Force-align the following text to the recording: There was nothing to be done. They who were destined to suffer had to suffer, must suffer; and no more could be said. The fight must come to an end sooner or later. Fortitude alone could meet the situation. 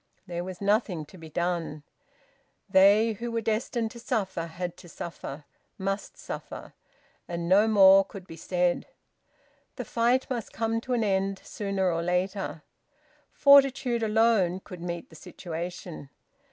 There 0.25 0.43
was 0.43 0.61
nothing 0.61 1.05
to 1.05 1.17
be 1.19 1.29
done. 1.29 1.83
They 2.67 3.13
who 3.13 3.31
were 3.31 3.39
destined 3.39 3.91
to 3.91 3.99
suffer 3.99 4.47
had 4.47 4.75
to 4.77 4.89
suffer, 4.89 5.45
must 5.77 6.17
suffer; 6.17 6.73
and 7.27 7.47
no 7.47 7.67
more 7.67 8.03
could 8.03 8.25
be 8.25 8.35
said. 8.35 8.87
The 9.75 9.85
fight 9.85 10.27
must 10.27 10.53
come 10.53 10.81
to 10.81 10.93
an 10.93 11.03
end 11.03 11.39
sooner 11.45 11.91
or 11.91 12.01
later. 12.01 12.63
Fortitude 13.31 14.01
alone 14.01 14.59
could 14.61 14.81
meet 14.81 15.11
the 15.11 15.15
situation. 15.15 16.09